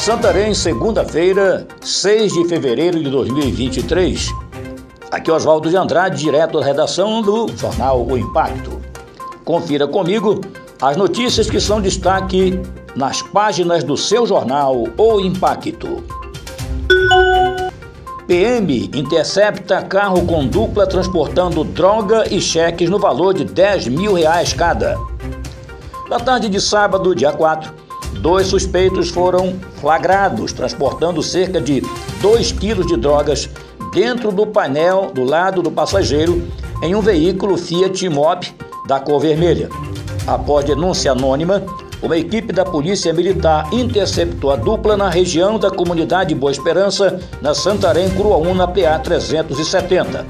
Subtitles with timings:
[0.00, 4.30] Santarém, segunda-feira, 6 de fevereiro de 2023.
[5.10, 8.80] Aqui é Oswaldo de Andrade, direto da redação do jornal O Impacto.
[9.44, 10.40] Confira comigo
[10.80, 12.58] as notícias que são destaque
[12.96, 16.02] nas páginas do seu jornal O Impacto.
[18.26, 24.54] PM intercepta carro com dupla transportando droga e cheques no valor de 10 mil reais
[24.54, 24.96] cada.
[26.08, 27.89] Na tarde de sábado, dia 4,
[28.20, 31.82] Dois suspeitos foram flagrados transportando cerca de
[32.20, 33.48] 2 quilos de drogas
[33.94, 36.46] dentro do painel do lado do passageiro
[36.82, 38.54] em um veículo Fiat Mobi
[38.86, 39.70] da cor vermelha.
[40.26, 41.62] Após denúncia anônima,
[42.02, 47.54] uma equipe da Polícia Militar interceptou a dupla na região da comunidade Boa Esperança, na
[47.54, 50.26] Santarém, Curuaúna, PA 370.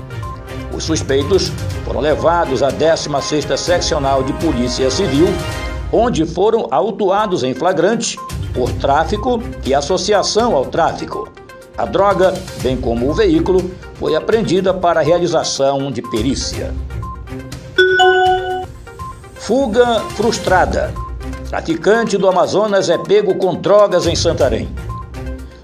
[0.72, 1.50] Os suspeitos
[1.84, 5.26] foram levados à 16ª Seccional de Polícia Civil
[5.92, 8.18] onde foram autuados em flagrante
[8.52, 11.28] por tráfico e associação ao tráfico.
[11.76, 16.74] A droga, bem como o veículo, foi apreendida para realização de perícia.
[19.34, 20.92] Fuga frustrada.
[21.48, 24.68] Traficante do Amazonas é pego com drogas em Santarém.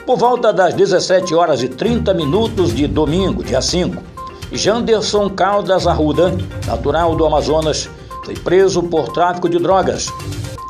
[0.05, 4.03] Por volta das 17 horas e 30 minutos de domingo, dia 5,
[4.53, 6.33] Janderson Caldas Arruda,
[6.67, 7.89] natural do Amazonas,
[8.27, 10.09] foi preso por tráfico de drogas.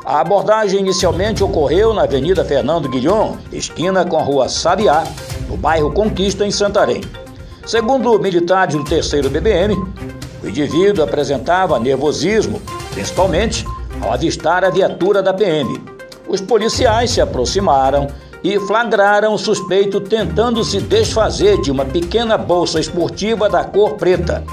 [0.05, 5.03] A abordagem inicialmente ocorreu na Avenida Fernando Guilhom, esquina com a Rua Sabiá,
[5.49, 7.01] no bairro Conquista, em Santarém.
[7.65, 9.73] Segundo militares do 3 BBM,
[10.43, 12.61] o indivíduo apresentava nervosismo,
[12.93, 13.65] principalmente
[14.01, 15.81] ao avistar a viatura da PM.
[16.27, 18.05] Os policiais se aproximaram
[18.43, 24.43] e flagraram o suspeito tentando se desfazer de uma pequena bolsa esportiva da cor preta.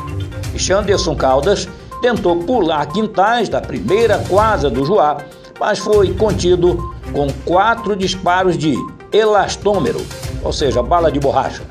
[0.56, 1.68] Xanderson Caldas
[2.04, 5.16] tentou pular quintais da primeira quadra do Joá,
[5.58, 8.74] mas foi contido com quatro disparos de
[9.10, 10.04] elastômero,
[10.42, 11.62] ou seja, bala de borracha.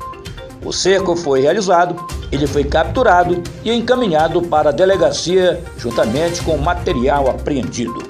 [0.64, 1.94] O cerco foi realizado,
[2.32, 8.02] ele foi capturado e encaminhado para a delegacia juntamente com material apreendido.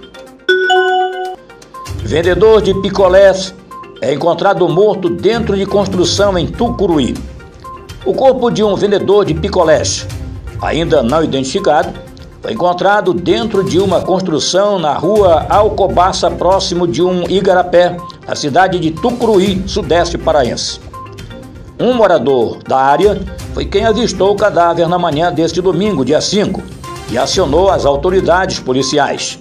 [1.99, 3.55] Vendedor de picolés
[4.01, 7.15] é encontrado morto dentro de construção em Tucuruí.
[8.07, 10.07] O corpo de um vendedor de picolés,
[10.63, 11.93] ainda não identificado,
[12.44, 17.97] foi encontrado dentro de uma construção na rua Alcobaça, próximo de um igarapé,
[18.28, 20.78] na cidade de Tucuruí, sudeste paraense.
[21.81, 23.19] Um morador da área
[23.54, 26.62] foi quem avistou o cadáver na manhã deste domingo, dia 5,
[27.10, 29.38] e acionou as autoridades policiais.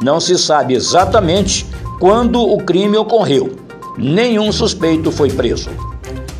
[0.00, 1.66] Não se sabe exatamente
[1.98, 3.56] quando o crime ocorreu.
[3.98, 5.70] Nenhum suspeito foi preso.